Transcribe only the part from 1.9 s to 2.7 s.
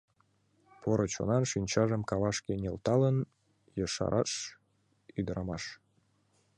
кавашке